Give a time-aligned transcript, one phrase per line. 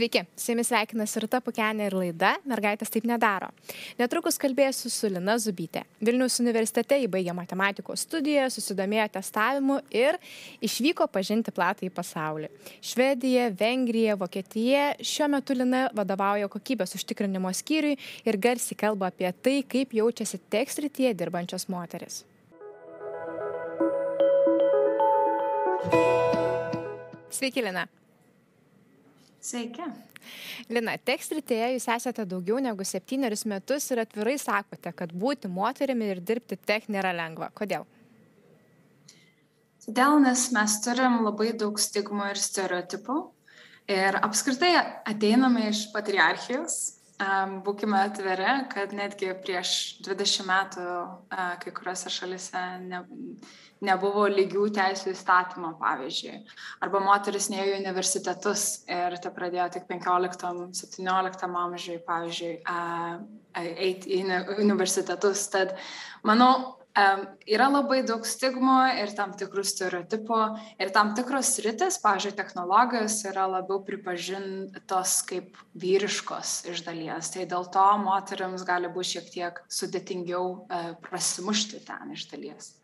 [0.00, 3.50] Sveiki, su jumis sveikinasi Rita Pukenė ir laida Mergaitės taip nedaro.
[3.98, 5.82] Netrukus kalbėsiu su Lina Zubytė.
[6.00, 10.16] Vilnius universitete įbaigė matematikos studiją, susidomėjo testavimu ir
[10.64, 12.48] išvyko pažinti platą į pasaulį.
[12.80, 14.88] Švedija, Vengrija, Vokietija.
[15.04, 21.12] Šiuo metu Lina vadovauja kokybės užtikrinimo skyriui ir garsiai kalba apie tai, kaip jaučiasi tekstrityje
[21.12, 22.22] dirbančios moteris.
[27.28, 27.90] Sveiki, Lina.
[29.40, 29.86] Sveiki.
[30.68, 36.20] Lina, tekstritėje jūs esate daugiau negu septynerius metus ir atvirai sakote, kad būti moterimi ir
[36.20, 37.48] dirbti tech nėra lengva.
[37.56, 37.86] Kodėl?
[39.80, 43.18] Todėl, nes mes turim labai daug stigmų ir stereotipų.
[43.90, 44.74] Ir apskritai
[45.08, 46.76] ateiname iš patriarchijos,
[47.64, 49.72] būkime atviri, kad netgi prieš
[50.04, 50.84] 20 metų
[51.64, 53.02] kai kuriuose šalise ne,
[53.84, 56.40] nebuvo lygių teisų įstatymo, pavyzdžiui.
[56.84, 62.52] Arba moteris neėjo į universitetus ir tai pradėjo tik 15-17 amžiui, pavyzdžiui,
[63.54, 64.20] eiti į
[64.60, 65.46] universitetus.
[65.52, 65.74] Tad
[66.28, 66.76] manau,
[67.46, 70.40] yra labai daug stigmų ir tam tikrų stereotipų
[70.82, 77.30] ir tam tikros sritis, pavyzdžiui, technologijos yra labiau pripažintos kaip vyriškos iš dalies.
[77.32, 80.66] Tai dėl to moteriams gali būti šiek tiek sudėtingiau
[81.06, 82.74] prasimušti ten iš dalies.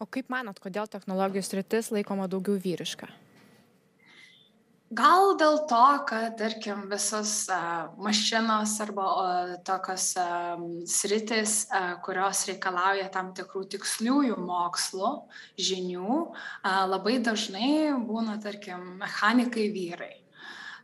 [0.00, 3.10] O kaip manot, kodėl technologijų sritis laikoma daugiau vyriška?
[4.90, 12.40] Gal dėl to, kad, tarkim, visos uh, mašinos arba uh, tokios uh, sritis, uh, kurios
[12.48, 15.12] reikalauja tam tikrų tiksliųjų mokslų,
[15.68, 20.16] žinių, uh, labai dažnai būna, tarkim, mechanikai vyrai.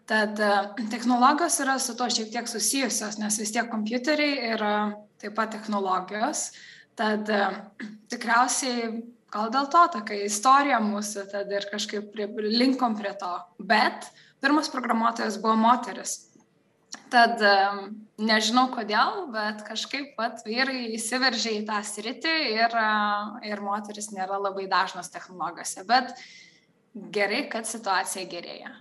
[0.07, 4.75] Tad uh, technologijos yra su to šiek tiek susijusios, nes vis tiek kompiuteriai yra
[5.19, 6.53] taip pat technologijos.
[6.97, 7.31] Tad
[8.13, 8.91] tikriausiai
[9.33, 13.33] gal dėl to tokia istorija mūsų, tad ir kažkaip prie, linkom prie to.
[13.59, 14.09] Bet
[14.45, 16.23] pirmas programuotojas buvo moteris.
[17.11, 17.43] Tad
[18.19, 22.75] nežinau kodėl, bet kažkaip pat vyrai įsiveržė į tą sritį ir,
[23.47, 25.85] ir moteris nėra labai dažnos technologijose.
[25.87, 26.15] Bet
[26.95, 28.73] gerai, kad situacija gerėja.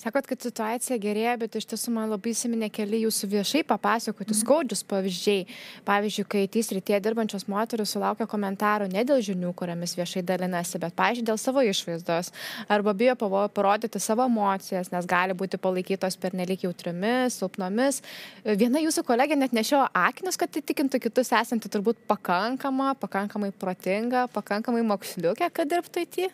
[0.00, 4.80] Sakot, kad situacija gerėja, bet iš tiesų man labai įsiminė keli jūsų viešai papasakoti skaudžius
[4.88, 5.42] pavyzdžiai.
[5.84, 10.96] Pavyzdžiui, kai tys rytie dirbančios moteris sulaukia komentarų ne dėl žinių, kuriamis viešai dalinasi, bet,
[10.96, 12.32] pavyzdžiui, dėl savo išvaizdos.
[12.72, 13.18] Arba bijo
[13.52, 18.00] parodyti savo emocijas, nes gali būti palaikytos per nelik jautriomis, silpnomis.
[18.48, 24.80] Viena jūsų kolegė net nešiojo akinius, kad įtikintų kitus esanti turbūt pakankama, pakankamai protinga, pakankamai
[24.94, 26.32] moksliukė, kad dirbtų į tį.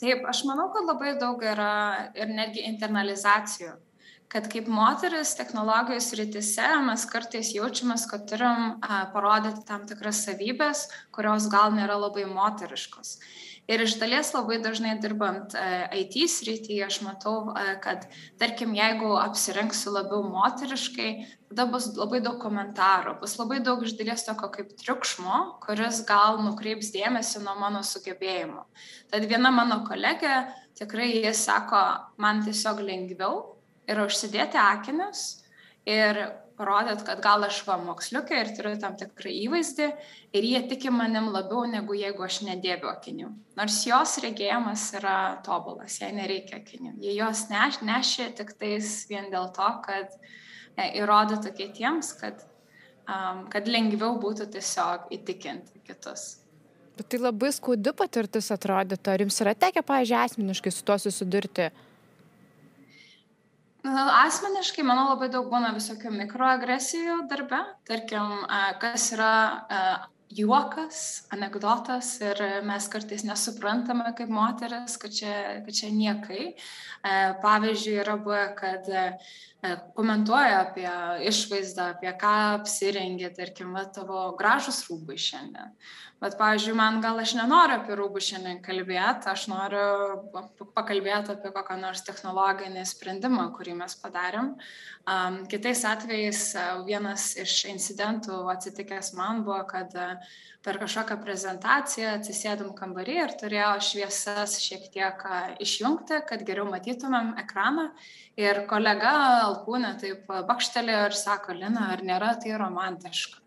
[0.00, 3.76] Taip, aš manau, kad labai daug yra ir netgi internalizacijų
[4.30, 10.84] kad kaip moteris technologijų srityse mes kartais jaučiamės, kad turim a, parodyti tam tikras savybės,
[11.14, 13.16] kurios gal nėra labai moteriškos.
[13.70, 15.54] Ir iš dalies labai dažnai dirbant
[15.94, 17.52] IT srityje aš matau,
[17.84, 18.08] kad
[18.40, 21.10] tarkim, jeigu apsirengsiu labiau moteriškai,
[21.52, 26.42] tada bus labai daug komentarų, bus labai daug iš dalies tokio kaip triukšmo, kuris gal
[26.42, 28.66] nukreips dėmesį nuo mano sugebėjimų.
[29.14, 30.42] Tad viena mano kolegė
[30.80, 31.84] tikrai jis sako,
[32.18, 33.42] man tiesiog lengviau
[33.90, 35.44] yra užsidėti akinius
[35.86, 36.24] ir
[36.60, 39.86] parodyt, kad gal aš va moksliukė ir turiu tam tikrą įvaizdį
[40.36, 43.30] ir jie tiki manim labiau negu jeigu aš nedėviu akinių.
[43.56, 45.16] Nors jos regėjimas yra
[45.46, 46.98] tobulas, jai nereikia akinių.
[47.00, 50.12] Jie jos neš, nešė tik tais vien dėl to, kad
[50.76, 52.44] e, įrodytų kitiems, kad,
[53.08, 56.28] um, kad lengviau būtų tiesiog įtikinti kitus.
[57.00, 59.14] Bet tai labai skaudi patirtis atrodytų.
[59.14, 61.70] Ar jums yra tekę, pažiūrėjau, asmeniškai su tuo susidurti?
[63.80, 67.62] Asmeniškai, manau, labai daug būna visokių mikroagresijų darbe.
[67.88, 68.42] Tarkim,
[68.82, 69.34] kas yra
[70.30, 76.52] juokas, anegdotas ir mes kartais nesuprantame kaip moteris, kad čia, kad čia niekai.
[77.42, 78.90] Pavyzdžiui, yra buvę, kad
[79.96, 80.88] komentuoja apie
[81.28, 85.74] išvaizdą, apie ką apsirengė, tarkim, va, tavo gražus rūbai šiandien.
[86.20, 90.42] Bet, pavyzdžiui, man gal aš nenoriu apie rūbus šiandien kalbėti, aš noriu
[90.76, 94.52] pakalbėti apie kokią nors technologinį sprendimą, kurį mes padarėm.
[95.08, 96.42] Um, kitais atvejais
[96.84, 99.96] vienas iš incidentų atsitikęs man buvo, kad
[100.60, 105.24] per kažkokią prezentaciją atsisėdom kambarį ir turėjo šviesas šiek tiek
[105.64, 107.88] išjungti, kad geriau matytumėm ekraną.
[108.40, 109.14] Ir kolega
[109.50, 113.40] alkūnė taip bakštelėjo ir sako, Lina, ar nėra tai romantiška?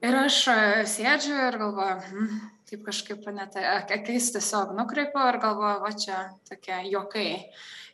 [0.00, 2.38] Ir aš e, sėdžiu ir galvoju, hm,
[2.70, 7.28] taip kažkaip net akis tiesiog nukreipiau ir galvoju, va čia tokie jokai.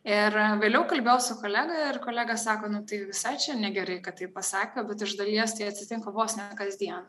[0.07, 4.29] Ir vėliau kalbėjau su kolega ir kolega sako, nu tai visai čia negerai, kad tai
[4.31, 7.09] pasakė, bet iš dalies tai atsitinka vos ne kasdien.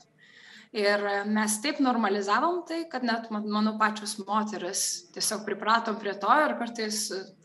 [0.77, 4.81] Ir mes taip normalizavom tai, kad net, manau, pačios moteris
[5.15, 7.00] tiesiog pripratom prie to ir kartais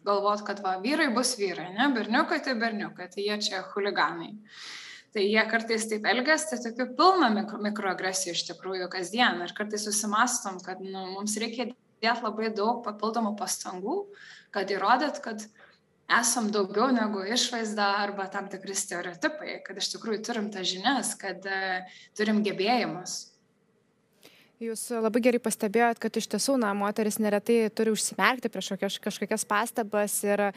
[0.05, 4.35] galvot, kad va, vyrai bus vyrai, ne, berniukai tai berniukai, tai jie čia huliganai.
[5.13, 9.41] Tai jie kartais taip elgesi, tai tokių pilna mikro, mikroagresijų iš tikrųjų kasdien.
[9.45, 13.99] Ir kartais susimastom, kad nu, mums reikia dėti labai daug papildomų pastangų,
[14.53, 15.45] kad įrodyt, kad
[16.21, 21.45] esam daugiau negu išvaizda arba tam tikri stereotipai, kad iš tikrųjų turim tas žinias, kad
[21.49, 23.32] uh, turim gebėjimus.
[24.61, 29.45] Jūs labai gerai pastebėjot, kad iš tiesų, na, moteris neretai turi užsimerkti prieš kažkokias, kažkokias
[29.49, 30.53] pastabas ir a,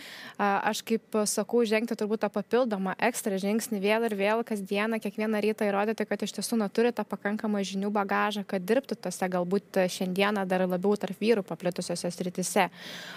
[0.69, 5.65] aš kaip sakau, žengti turbūt tą papildomą ekstra žingsnį vėl ir vėl kasdieną, kiekvieną rytą
[5.71, 10.45] įrodyti, kad iš tiesų, na, turi tą pakankamą žinių bagažą, kad dirbtų tose galbūt šiandieną
[10.45, 12.69] dar labiau tarp vyrų paplitusiose sritise.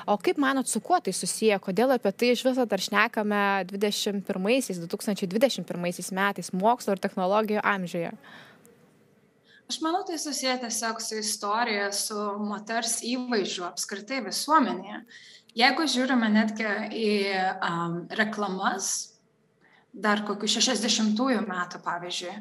[0.08, 6.16] O kaip manot, su kuo tai susiję, kodėl apie tai iš viso dar šnekame 2021-2021
[6.16, 8.16] metais mokslo ir technologijų amžiuje?
[9.68, 15.02] Aš manau, tai susiję tiesiog su istorija, su moters įvaizdžiu apskritai visuomenėje.
[15.60, 17.10] Jeigu žiūrime netgi į
[17.66, 18.88] um, reklamas,
[19.92, 22.32] dar kokių 60-ųjų metų pavyzdžiui,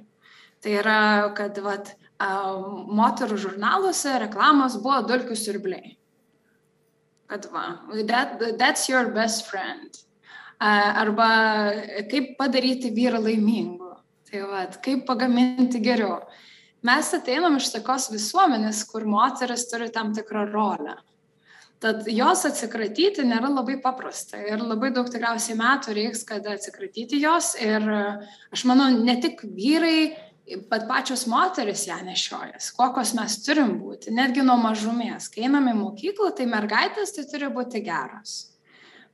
[0.64, 1.02] tai yra,
[1.36, 5.98] kad vat, um, moterų žurnaluose reklamos buvo dulkių siurbliai.
[7.28, 7.68] Kad va,
[8.08, 10.00] that, that's your best friend.
[10.64, 11.30] Arba
[12.08, 13.98] kaip padaryti vyrą laimingu.
[14.32, 16.22] Tai va, kaip pagaminti geriau
[16.88, 20.98] mes ateinam iš tokios visuomenės, kur moteris turi tam tikrą rolę.
[21.84, 27.52] Tad jos atsikratyti nėra labai paprasta ir labai daug tikriausiai metų reiks, kad atsikratyti jos.
[27.62, 30.16] Ir aš manau, ne tik vyrai,
[30.72, 35.30] bet pačios moteris ją nešiojas, kokios mes turim būti, netgi nuo mažumės.
[35.30, 38.57] Kai einame į mokyklą, tai mergaitės tai turi būti geros.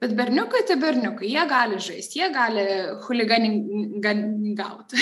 [0.04, 2.64] Bet berniukai tai berniukai, jie gali žaisti, jie gali
[3.06, 5.00] huliganingauti.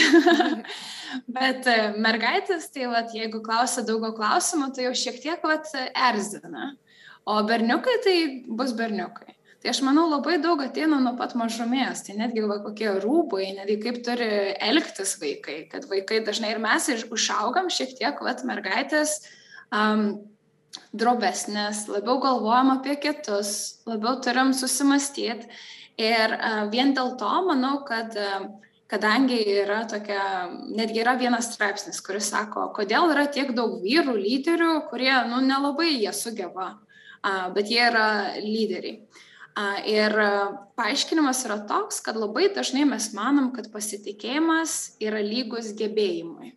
[1.38, 6.75] Bet e, mergaitės, tai vat, jeigu klausia daugiau klausimų, tai jau šiek tiek vat, erzina.
[7.25, 8.15] O berniukai tai
[8.45, 9.33] bus berniukai.
[9.62, 12.06] Tai aš manau, labai daug ateina nuo pat mažumės.
[12.06, 14.30] Tai netgi va, kokie rūbai, netgi kaip turi
[14.69, 15.63] elgtis vaikai.
[15.74, 19.18] Kad vaikai dažnai ir mes užaugam šiek tiek, vat, mergaitės.
[19.74, 20.31] Um,
[20.95, 25.50] drobesnės, labiau galvojam apie kitus, labiau turim susimastyti.
[26.01, 26.33] Ir
[26.71, 28.15] vien dėl to manau, kad
[28.91, 30.23] kadangi yra tokia,
[30.75, 35.94] netgi yra vienas straipsnis, kuris sako, kodėl yra tiek daug vyrų lyderių, kurie, nu, nelabai
[35.94, 36.73] jie sugeba,
[37.56, 38.07] bet jie yra
[38.39, 39.00] lyderiai.
[39.91, 40.15] Ir
[40.79, 46.53] paaiškinimas yra toks, kad labai dažnai mes manom, kad pasitikėjimas yra lygus gebėjimui.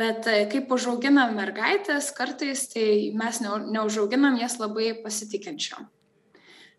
[0.00, 5.86] Bet e, kaip užauginam mergaitės, kartais tai mes neužauginam jas labai pasitikinčiom.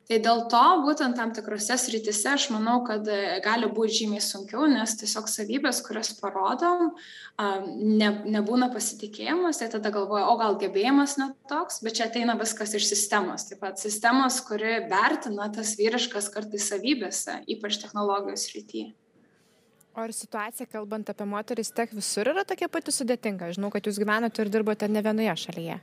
[0.05, 4.67] Tai dėl to būtent tam tikrose srityse aš manau, kad e, gali būti žymiai sunkiau,
[4.69, 6.91] nes tiesiog savybės, kurias parodom,
[7.39, 12.75] ne, nebūna pasitikėjimas, tai tada galvoja, o gal gebėjimas net toks, bet čia ateina viskas
[12.77, 13.47] iš sistemos.
[13.49, 18.91] Taip pat sistemos, kuri vertina tas vyriškas kartais savybėse, ypač technologijos srityje.
[19.95, 23.53] O ar situacija, kalbant apie moteris, tiek visur yra tokia pati sudėtinga?
[23.55, 25.77] Žinau, kad jūs gyvenate ir dirbate ne vienoje šalyje.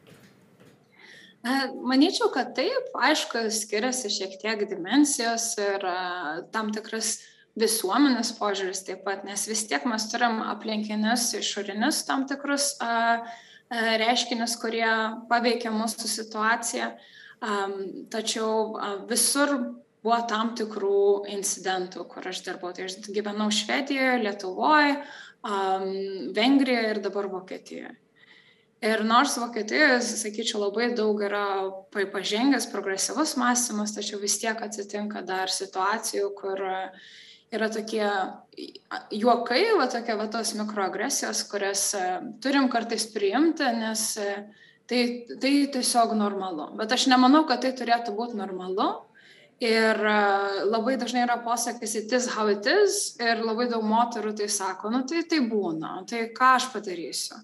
[1.89, 5.87] Manyčiau, kad taip, aišku, skiriasi šiek tiek dimensijos ir
[6.53, 7.17] tam tikras
[7.59, 12.75] visuomenės požiūris taip pat, nes vis tiek mes turim aplinkinius išorinius tam tikrus
[13.73, 14.87] reiškinius, kurie
[15.33, 16.93] paveikia mūsų situaciją.
[18.13, 18.77] Tačiau
[19.09, 19.57] visur
[20.03, 22.73] buvo tam tikrų incidentų, kur aš dirbau.
[22.75, 24.97] Tai aš gyvenau Švedijoje, Lietuvoje,
[25.47, 25.91] um,
[26.35, 27.93] Vengrijoje ir dabar Vokietijoje.
[28.83, 35.53] Ir nors Vokietijoje, sakyčiau, labai daug yra pažengęs progresyvus mąstymas, tačiau vis tiek atsitinka dar
[35.55, 36.59] situacijų, kur
[37.53, 38.09] yra tokie
[39.15, 41.93] juokai, va tokie va tos mikroagresijos, kurias
[42.43, 44.03] turim kartais priimti, nes
[44.91, 45.01] tai,
[45.39, 46.73] tai tiesiog normalu.
[46.83, 48.89] Bet aš nemanau, kad tai turėtų būti normalu,
[49.63, 49.99] Ir
[50.67, 54.91] labai dažnai yra posakis it is how it is ir labai daug moterų tai sako,
[54.91, 57.39] nu tai tai būna, tai ką aš padarysiu.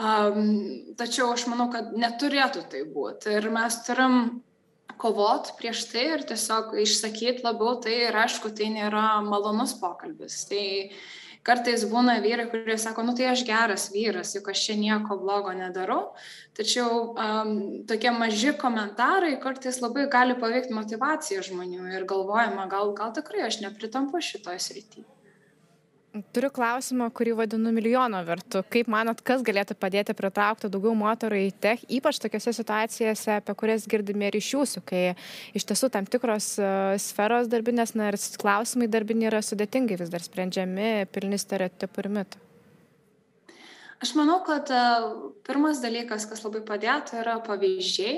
[0.00, 4.40] Um, tačiau aš manau, kad neturėtų tai būti ir mes turim
[5.00, 10.44] kovot prieš tai ir tiesiog išsakyti labiau tai ir aišku, tai nėra malonus pokalbis.
[10.48, 10.64] Tai
[11.46, 15.52] kartais būna vyrai, kurie sako, nu tai aš geras vyras, juk aš čia nieko blogo
[15.56, 16.00] nedarau.
[16.56, 17.54] Tačiau um,
[17.88, 23.62] tokie maži komentarai kartais labai gali paveikti motivaciją žmonių ir galvojama, gal, gal tikrai aš
[23.64, 25.08] nepritampu šitoje srityje.
[26.10, 28.64] Turiu klausimą, kurį vadinu milijono vertu.
[28.74, 33.86] Kaip manot, kas galėtų padėti pritraukti daugiau moterų į tech, ypač tokiuose situacijose, apie kurias
[33.86, 35.02] girdime ir iš jūsų, kai
[35.54, 40.26] iš tiesų tam tikros uh, sferos darbinės, na ir klausimai darbiniai yra sudėtingai vis dar
[40.26, 42.42] sprendžiami, pilni stereotipų ir mitų?
[44.00, 44.82] Aš manau, kad e,
[45.44, 48.14] pirmas dalykas, kas labai padėtų, yra pavyzdžiai,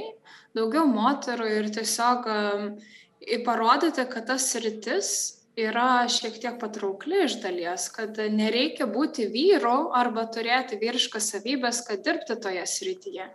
[0.55, 7.88] daugiau moterų ir tiesiog e, parodyti, kad tas rytis yra šiek tiek patraukli iš dalies,
[7.92, 13.28] kad nereikia būti vyru arba turėti vyriškas savybės, kad dirbti toje srityje.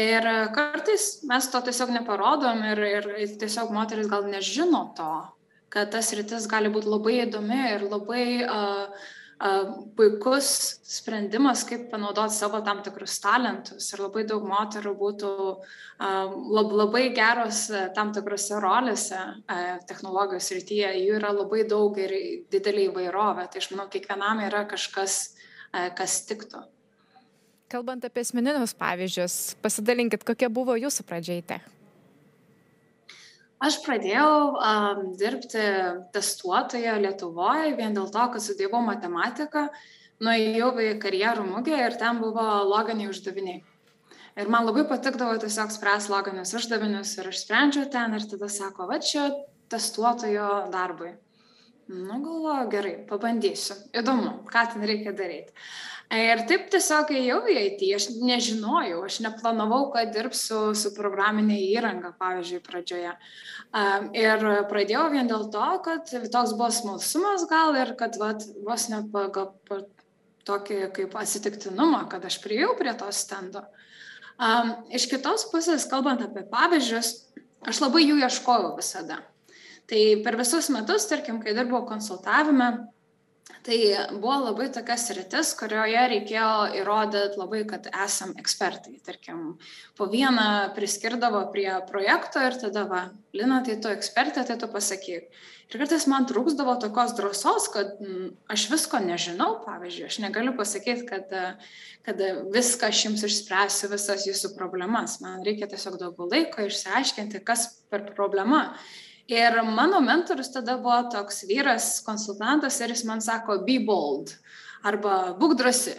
[0.00, 2.82] Ir kartais mes to tiesiog neparodom ir,
[3.26, 5.14] ir tiesiog moteris gal nežino to,
[5.68, 9.08] kad tas rytis gali būti labai įdomi ir labai uh,
[9.96, 10.48] puikus
[10.84, 13.86] sprendimas, kaip panaudoti savo tam tikrus talentus.
[13.94, 15.30] Ir labai daug moterų būtų
[16.60, 17.62] labai geros
[17.96, 19.20] tam tikrose rolėse
[19.88, 20.92] technologijos rytyje.
[21.06, 22.12] Jų yra labai daug ir
[22.52, 23.48] didelį įvairovę.
[23.48, 25.18] Tai aš manau, kiekvienam yra kažkas,
[25.72, 26.66] kas tiktų.
[27.70, 31.68] Kalbant apie asmeninius pavyzdžius, pasidalinkit, kokia buvo jūsų pradžiai tech.
[33.60, 35.62] Aš pradėjau um, dirbti
[36.14, 39.66] testuotoje Lietuvoje vien dėl to, kad studijavau matematiką,
[40.24, 43.60] nuėjau į karjerų mugę ir ten buvo loginiai uždaviniai.
[44.40, 48.86] Ir man labai patikdavo tiesiog spręs loginius uždavinius ir aš sprendžiau ten ir tada sako,
[48.88, 49.26] va čia
[49.72, 51.12] testuotojo darbui.
[51.90, 53.74] Nu, galvoju, gerai, pabandysiu.
[53.98, 55.50] Įdomu, ką ten reikia daryti.
[56.14, 62.12] Ir taip tiesiog ėjau į IT, aš nežinojau, aš neplanavau, kad dirbsiu su programinė įranga,
[62.18, 63.14] pavyzdžiui, pradžioje.
[64.18, 69.04] Ir pradėjau vien dėl to, kad toks buvo smalsumas gal ir kad vat, vos ne
[69.10, 69.50] pagal
[70.46, 73.66] tokį kaip atsitiktinumą, kad aš prieėjau prie to stendo.
[74.94, 77.12] Iš kitos pusės, kalbant apie pavyzdžius,
[77.66, 79.22] aš labai jų ieškojau visada.
[79.90, 82.70] Tai per visus metus, tarkim, kai dirbau konsultavime,
[83.60, 83.76] Tai
[84.16, 88.94] buvo labai tokia sritis, kurioje reikėjo įrodyti labai, kad esam ekspertai.
[89.04, 89.58] Tarkim,
[89.98, 93.02] po vieną priskirdavo prie projekto ir tada, va,
[93.36, 95.28] Lina, tai tu ekspertė, tai tu pasakyk.
[95.70, 101.04] Ir kartais man trūksdavo tokios drąsos, kad mm, aš visko nežinau, pavyzdžiui, aš negaliu pasakyti,
[101.10, 101.36] kad,
[102.08, 102.24] kad
[102.56, 105.20] viską aš jums išspręsiu, visas jūsų problemas.
[105.20, 108.70] Man reikia tiesiog daugiau laiko išsiaiškinti, kas per problema.
[109.30, 114.32] Ir mano mentorius tada buvo toks vyras, konsultantas ir jis man sako, be bold
[114.82, 115.94] arba būk drasi.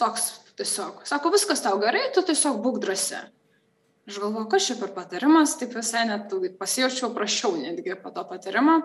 [0.00, 1.02] Toks tiesiog.
[1.04, 3.20] Sako, viskas tau gerai, tu tiesiog būk drasi.
[4.08, 8.80] Aš galvoju, kas čia per patarimas, taip visai net pasijaučiau prašiau netgi po to patarimo.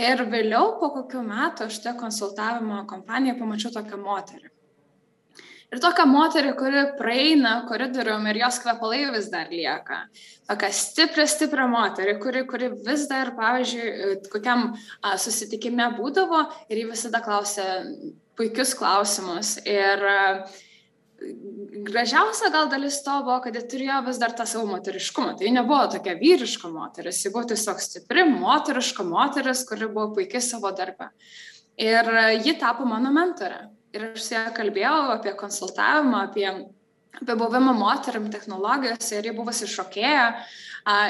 [0.00, 4.55] Ir vėliau po kokių metų aš tą konsultavimo kompaniją pamačiau tokią moterį.
[5.74, 10.04] Ir tokia moterį, kuri praeina koridorium ir jos kvepalai vis dar lieka.
[10.46, 14.68] Tokia stipri, stipri moterį, kuri, kuri vis dar, pavyzdžiui, kokiam
[15.02, 17.66] a, susitikime būdavo ir ji visada klausė
[18.38, 19.56] puikius klausimus.
[19.66, 20.20] Ir a,
[21.88, 25.34] gražiausia gal dalis to buvo, kad ji turėjo vis dar tą savo moteriškumą.
[25.40, 30.70] Tai nebuvo tokia vyriška moteris, ji buvo tiesiog stipri, moteriška moteris, kuri buvo puikiai savo
[30.70, 31.10] darbę.
[31.82, 32.12] Ir
[32.44, 33.64] ji tapo mano mentorė.
[33.96, 36.46] Ir aš su ją kalbėjau apie konsultavimą, apie,
[37.16, 40.26] apie buvimą moteriam technologijose ir ji buvo šokėja.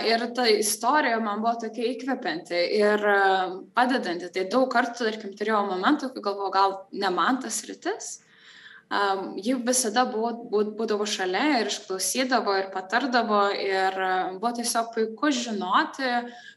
[0.09, 3.03] Ir ta istorija man buvo tokia įkvepianti ir
[3.77, 4.31] padedanti.
[4.33, 8.15] Tai daug kartų, tarkim, turėjau momentų, kai galvoju, gal ne man tas rytis
[8.91, 10.33] um, ji visada buvo,
[10.79, 13.99] būdavo šalia ir išklausydavo ir patardavo ir
[14.39, 16.13] buvo tiesiog puiku žinoti,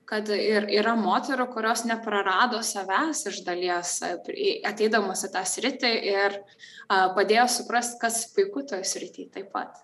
[0.10, 4.00] kad ir yra moterų, kurios neprarado savęs iš dalies,
[4.66, 9.84] ateidamos į tą sritį ir uh, padėjo suprasti, kas puiku toje srityje taip pat.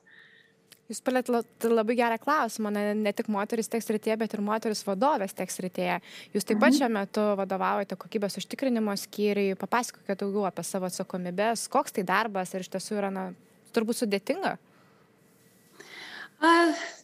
[0.86, 1.32] Jūs palėt
[1.66, 5.96] labai gerą klausimą, ne, ne tik moteris teks rytėje, bet ir moteris vadovės teks rytėje.
[6.36, 6.78] Jūs taip pat mhm.
[6.78, 12.62] šiuo metu vadovaujate kokybės užtikrinimo skyriui, papasakokite daugiau apie savo atsakomybės, koks tai darbas ir
[12.62, 13.26] iš tiesų yra, na,
[13.74, 14.56] turbūt sudėtinga.
[16.46, 16.56] A,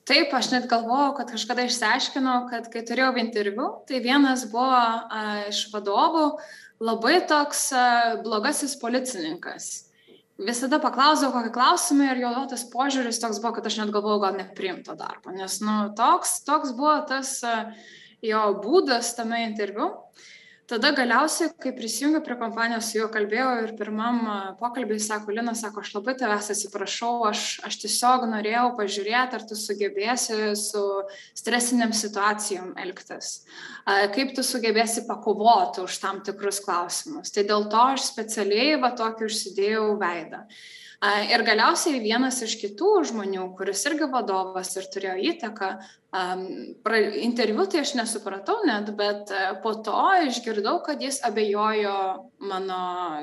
[0.05, 5.23] taip, aš net galvojau, kad kažkada išsiaiškinau, kad kai turėjau interviu, tai vienas buvo a,
[5.49, 6.35] iš vadovų
[6.85, 7.87] labai toks a,
[8.21, 9.87] blogasis policininkas
[10.45, 14.37] visada paklausdavau kokį klausimą ir jo tas požiūris toks buvo, kad aš net galvojau gal
[14.39, 17.37] nepriimto darbo, nes nu, toks, toks buvo tas
[18.25, 19.91] jo būdas tame interviu.
[20.71, 24.21] Tada galiausiai, kai prisijungiau prie kompanijos, su juo kalbėjau ir pirmam
[24.55, 29.57] pokalbį sako, Lina, sako, aš labai tavęs atsiprašau, aš, aš tiesiog norėjau pažiūrėti, ar tu
[29.59, 30.83] sugebėsi su
[31.35, 33.33] stresiniam situacijom elgtis,
[34.15, 37.35] kaip tu sugebėsi pakovoti už tam tikrus klausimus.
[37.35, 40.45] Tai dėl to aš specialiai va tokį užsidėjau veidą.
[41.01, 45.69] Ir galiausiai vienas iš kitų žmonių, kuris irgi vadovas ir turėjo įtaką,
[47.23, 49.95] interviu tai aš nesupratau net, bet e, po to
[50.27, 51.95] išgirdau, kad jis abejojo
[52.45, 52.81] mano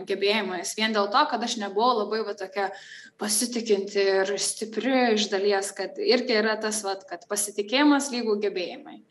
[0.08, 0.74] gebėjimais.
[0.74, 2.72] Vien dėl to, kad aš nebuvau labai va, tokia
[3.20, 9.02] pasitikinti ir stipri iš dalies, kad irgi yra tas, va, kad pasitikėjimas lygų gebėjimai.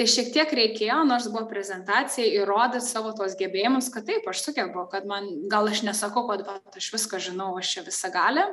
[0.00, 4.86] Tai šiek tiek reikėjo, nors buvo prezentacija, įrodyti savo tuos gebėjimus, kad taip, aš sugebu,
[4.88, 8.46] kad man, gal aš nesakau, kad va, aš viską žinau, aš čia visą galę.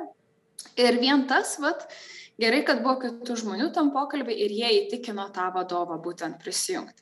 [0.76, 1.86] Ir vien tas, vat,
[2.36, 7.00] gerai, kad buvo kitų žmonių tam pokalbį ir jie įtikino tą vadovą būtent prisijungti.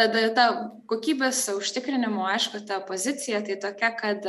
[0.00, 0.44] Tad ta
[0.88, 4.24] kokybės užtikrinimo, aišku, ta pozicija tai tokia, kad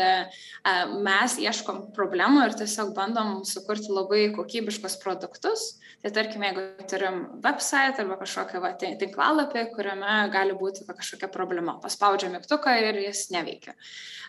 [1.06, 5.78] mes ieškom problemų ir tiesiog bandom sukurti labai kokybiškus produktus.
[6.02, 12.32] Tai tarkim, jeigu turim website arba kažkokią va, tinklalapį, kuriame gali būti kažkokia problema, paspaudžia
[12.34, 13.76] mygtuką ir jis neveikia.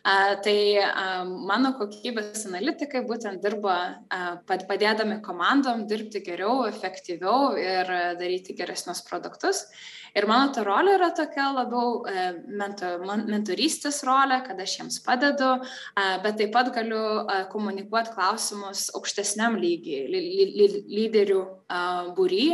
[0.02, 0.58] Tai
[1.48, 3.78] mano kokybės analitikai būtent dirba
[4.46, 9.66] padėdami komandom dirbti geriau, efektyviau ir daryti geresnius produktus.
[10.12, 12.24] Ir mano ta rolė yra tokia labiau e,
[12.60, 15.50] mentor, mentorystės rolė, kad aš jiems padedu,
[16.24, 17.02] bet taip pat galiu
[17.52, 20.06] komunikuoti klausimus aukštesniam lygiai,
[20.92, 21.42] lyderių
[22.16, 22.46] būry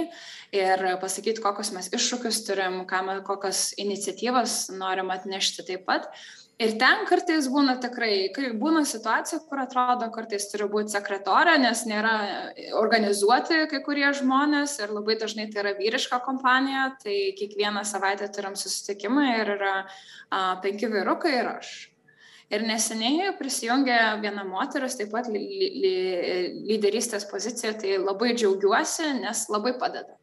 [0.56, 2.82] ir pasakyti, kokius mes iššūkius turim,
[3.26, 6.10] kokias iniciatyvas norim atnešti taip pat.
[6.58, 11.84] Ir ten kartais būna tikrai, kai būna situacija, kur atrodo, kartais turi būti sekretorė, nes
[11.86, 12.14] nėra
[12.80, 18.58] organizuoti kai kurie žmonės ir labai dažnai tai yra vyriška kompanija, tai kiekvieną savaitę turim
[18.58, 21.72] susitikimą ir yra a, penki vyrukai ir aš.
[22.50, 30.17] Ir neseniai prisijungė viena moteris, taip pat lyderystės pozicija, tai labai džiaugiuosi, nes labai padeda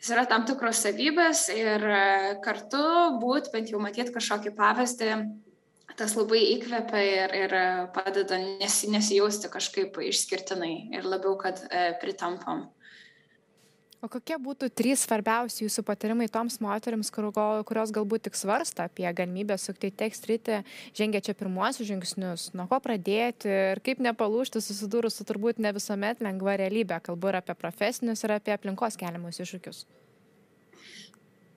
[0.00, 2.00] jis yra tam tikros savybės ir e,
[2.44, 2.80] kartu
[3.20, 5.12] būt, bent jau matyti kažkokį pavyzdį,
[6.00, 7.54] tas labai įkvepia ir, ir
[7.92, 12.70] padeda nesi, nesijausti kažkaip išskirtinai ir labiau, kad e, pritampam
[14.00, 17.28] o kokie būtų trys svarbiausi jūsų patarimai toms moterims kur
[17.68, 20.62] kurios galbūt tik svarsto apie galimybę sukti tech sritį
[20.96, 26.22] žengia čia pirmuosius žingsnius nuo ko pradėti ir kaip nepalūžti susidūrus su turbūt ne visuomet
[26.24, 29.84] lengva realybe kalbu ir apie profesinius ir apie aplinkos keliamus iššūkius.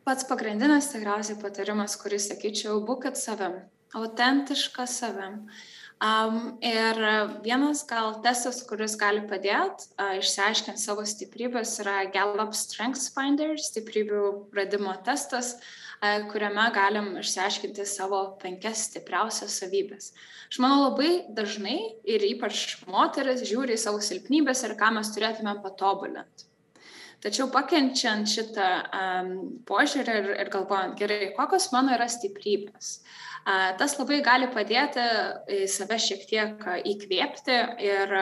[0.03, 3.61] Pats pagrindinis tikriausiai patarimas kurį sakyčiau būkit savim.
[3.95, 5.45] Autentiškas savim
[6.01, 6.97] Um, ir
[7.45, 14.23] vienas gal testas, kuris gali padėti uh, išsiaiškinti savo stiprybės, yra Gallup Strengths Finder, stiprybių
[14.57, 20.11] radimo testas, uh, kuriame galim išsiaiškinti savo penkias stipriausias savybės.
[20.51, 25.55] Aš manau, labai dažnai ir ypač moteris žiūri į savo silpnybės ir ką mes turėtume
[25.63, 26.49] patobulinti.
[27.23, 29.29] Tačiau pakenčiant šitą um,
[29.69, 32.97] požiūrį ir, ir galvojant, gerai, kokios mano yra stiprybės,
[33.43, 35.03] Tas labai gali padėti
[35.67, 38.13] save šiek tiek įkvėpti ir,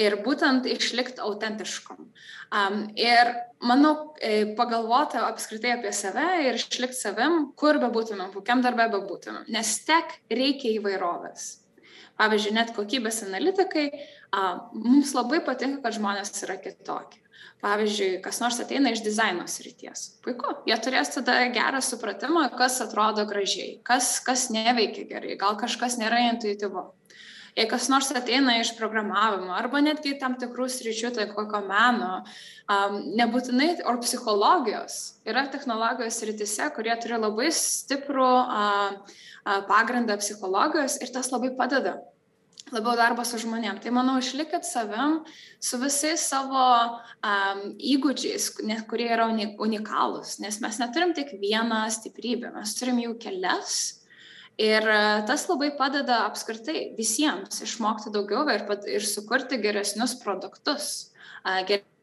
[0.00, 2.00] ir būtent išlikti autentiškom.
[2.98, 9.48] Ir manau, e, pagalvoti apskritai apie save ir išlikti savim, kur bebūtumėm, kokiam darbė bebūtumėm,
[9.54, 11.48] nes tek reikia įvairovės.
[12.18, 13.88] Pavyzdžiui, net kokybės analitikai,
[14.78, 17.23] mums labai patinka, kad žmonės yra kitokie
[17.64, 20.10] pavyzdžiui kas nors ateina iš dizaino srities.
[20.24, 20.52] Puiku.
[20.68, 26.20] Jie turės tada gerą supratimą kas atrodo gražiai kas kas neveikia gerai gal kažkas nėra
[26.32, 26.84] intuityvu.
[27.54, 32.96] Jei kas nors ateina iš programavimo arba netgi tam tikrų sričių tai kokio meno um,
[33.14, 34.96] nebūtinai ar psichologijos
[35.28, 42.00] yra technologijos srityse kurie turi labai stiprų uh, uh, pagrindą psichologijos ir tas labai padeda
[42.74, 43.80] labiau darbas su žmonėm.
[43.82, 45.20] Tai manau, išlikit savim
[45.62, 48.50] su visais savo um, įgūdžiais,
[48.90, 54.00] kurie yra unikalūs, nes mes neturim tik vieną stiprybę, mes turim jų kelias.
[54.60, 54.84] Ir
[55.26, 61.10] tas labai padeda apskritai visiems išmokti daugiau ir, ir sukurti geresnius produktus,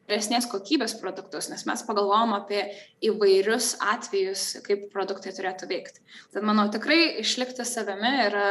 [0.09, 2.63] geresnės kokybės produktus, nes mes pagalvojom apie
[3.05, 6.03] įvairius atvejus, kaip produktai turėtų veikti.
[6.33, 8.47] Tad manau, tikrai išlikti savimi yra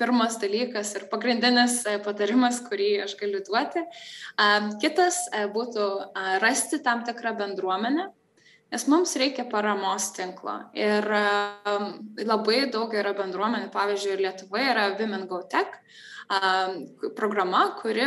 [0.00, 3.84] pirmas dalykas ir pagrindinis e, patarimas, kurį aš galiu duoti.
[4.82, 5.90] Kitas e, būtų
[6.44, 8.10] rasti tam tikrą bendruomenę,
[8.70, 10.56] nes mums reikia paramos tinklo.
[10.78, 11.06] Ir
[12.26, 15.80] labai daug yra bendruomenių, pavyzdžiui, Lietuvoje yra Women Go Tech
[17.16, 18.02] programa, kuri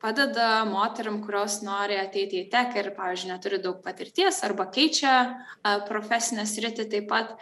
[0.00, 5.14] padeda moteriam, kurios nori ateiti į tech ir, pavyzdžiui, neturi daug patirties arba keičia
[5.88, 7.34] profesinę sritį taip pat.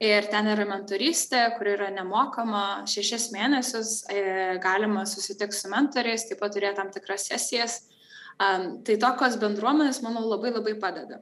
[0.00, 4.22] Ir ten yra mentorystė, kuri yra nemokama šešis mėnesius, e,
[4.56, 7.82] galima susitikti su mentoriais, taip pat turėti tam tikras sesijas.
[8.40, 11.20] Tai tokios bendruomenės, manau, labai labai padeda.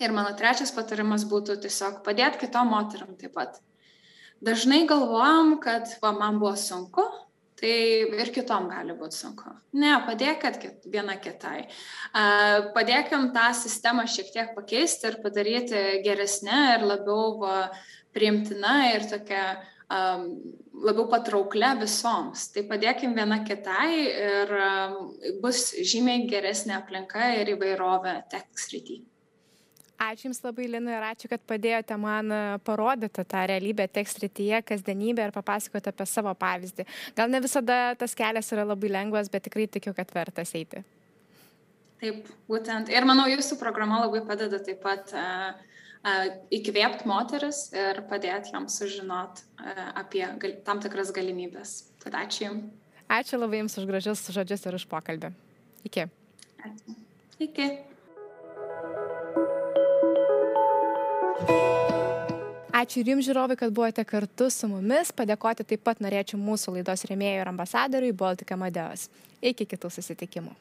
[0.00, 3.60] Ir mano trečias patarimas būtų tiesiog padėti kitom moterim taip pat.
[4.42, 7.04] Dažnai galvojam, kad va, man buvo sunku,
[7.60, 7.74] tai
[8.18, 9.52] ir kitom gali būti sunku.
[9.78, 11.68] Ne, padėkit viena kitai.
[12.74, 17.52] Padėkim tą sistemą šiek tiek pakeisti ir padaryti geresnę ir labiau
[18.12, 19.44] priimtina ir tokia
[19.86, 20.26] um,
[20.82, 22.48] labiau patrauklę visoms.
[22.52, 24.98] Tai padėkim viena kitai ir um,
[25.44, 29.02] bus žymiai geresnė aplinka ir įvairovė tech srity.
[30.02, 32.32] Ačiū Jums labai, Lina, ir ačiū, kad padėjote man
[32.66, 36.86] parodyti tą realybę tekstrityje, kasdienybę ir papasakoti apie savo pavyzdį.
[37.18, 40.82] Gal ne visada tas kelias yra labai lengvas, bet tikrai tikiu, kad vertas eiti.
[42.02, 42.90] Taip, būtent.
[42.90, 45.52] Ir manau, jūsų programa labai padeda taip pat uh,
[46.02, 51.76] uh, įkvėpti moteris ir padėti joms sužinot uh, apie gal, tam tikras galimybės.
[52.02, 52.66] Tad ačiū Jums.
[53.06, 55.30] Ačiū labai Jums už gražius žodžius ir už pokalbį.
[55.86, 56.10] Iki.
[56.66, 56.98] Ačiū.
[57.46, 57.70] Iki.
[62.82, 65.12] Ačiū ir jums žiūrovai, kad buvote kartu su mumis.
[65.14, 69.06] Padėkoti taip pat norėčiau mūsų laidos rėmėjų ir ambasadoriui Baltika Madeos.
[69.38, 70.56] Iki kitų susitikimų.